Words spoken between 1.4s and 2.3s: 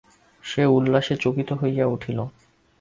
হইয়া উঠিল।